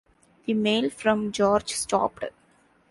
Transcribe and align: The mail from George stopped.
The 0.47 0.55
mail 0.55 0.89
from 0.89 1.31
George 1.31 1.73
stopped. 1.75 2.23